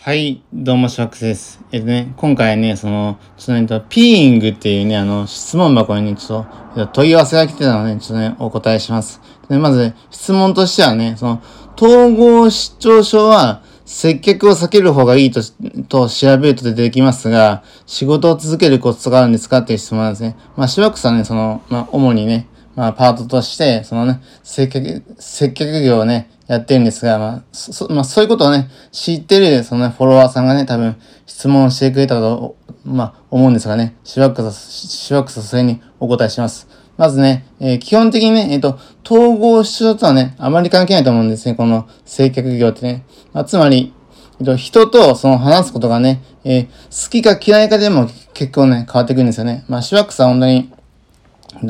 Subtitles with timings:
[0.00, 1.60] はい、どうも、シャックスです。
[1.72, 9.20] えっとね、今回ね、その、ちょっとね、とピーイングっていうね、あの、質問箱にね、ちょっと、問い合わせが来てたので、ね、ちょっとね、お答えします。
[9.48, 11.42] で、まず、ね質問としてはね、その、
[11.76, 15.40] 統合失調症は、接客を避ける方がいいと、
[15.88, 20.36] と調べると出てきますが、仕事を続けるコツがあるんですかっていう質問なんですね。
[20.56, 22.46] まあ、しばくさんね、その、まあ、主にね、
[22.78, 30.94] まあ、パートとして、そのね、接客、接客業をね、やってるんですが、まあ、そ、まあ、そういうことをね、知ってる、そのね、フォロワーさんがね、多分、
[31.26, 36.68] 質問してくれたと、まあ、思うんですがね、しばくさ、しばくさ、それにお答えします。
[36.96, 43.04] まずね、えー、基本的にね、えっ、ー、と、統合失調とはね、あまり関係ないと思うんですね、この接客業ってね。
[43.32, 43.92] まあ、つまり、
[44.38, 49.64] えっ、と、人とその話すことがね、え好きか嫌いかでも結構ね、変わってくるんですよね。
[49.66, 50.70] まあ、しばらくさ、本当に、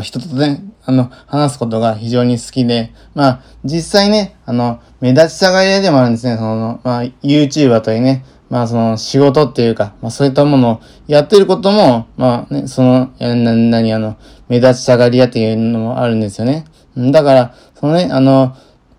[0.00, 14.16] 人とね、あの、話すことが非常に好きで、まあ、実際ね、あの、目立ちたがり屋でもあるんですね、その、まあ、YouTuber というね、まあ、その、仕事っていうか、まあ、そういったものをやってることも、まあ、ね、その、な、なに、あの、
[14.48, 16.64] 目立ちたがり屋っていうのもあるんですよね。
[16.96, 18.54] だから、そのね、あの、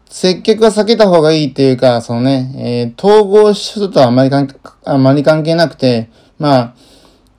[0.10, 6.76] 接客は避けた方がいいっていうか、そのね、えー、統合しとはあまり関係、あまり関係なくて、まあ、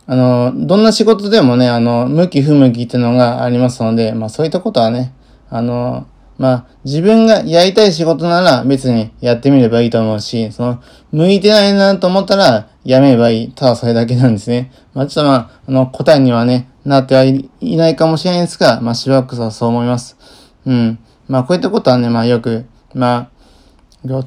[0.08, 5.12] あの、どんな仕事でもね、あの、向き不向きっていうのがありますので、まあそういったことはね、
[5.50, 6.06] あの、
[6.38, 13.52] まあ自分がやりたい仕事なら別にやってみればいいと思うし、その、向いてないなと思ったらやめればいい。
[13.52, 14.70] ただそれだけなんですね。
[14.94, 20.16] まあちょっとまあ、あの、答えにはね、なってはいないかもしれないですが、まあしばらくはそう思います。
[20.66, 20.98] うん。
[21.26, 23.36] まあこういったことはね、まあよく、まあ、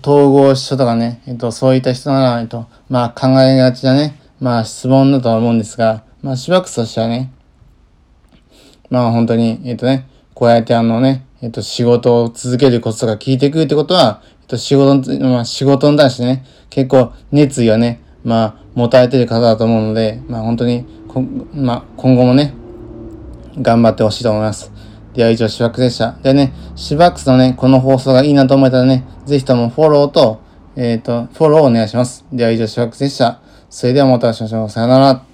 [0.02, 4.19] 統合書とかね、えっと、そういった人なら、えっと、まあ考えがちだね。
[4.40, 7.32] まあ質問だとは思うんですが、まあしばらくとしてはね、
[8.90, 20.86] まあ本当に、えっ、とね、こうやってあのね、えっ、と仕事を続けるコツとか聞いてくるってことは、えっ、と仕事、まあ仕事に対してね、結構熱意をね、まあ持たれてる方だと思うので、まあ本当に、
[21.54, 22.54] まあ今後もね、
[23.62, 24.72] 頑張ってほしいと思います。
[25.14, 26.14] では以上、しばくでした。
[26.24, 30.42] でね、しばくのね、この放送がいいなと思えたらね、ぜひともフォローと、
[30.76, 32.26] えっ、ー、と、フォローお願いします。
[32.32, 33.42] では以上、しばくでした。
[33.70, 34.70] それではまたお会いしましょう。
[34.70, 35.29] さよなら。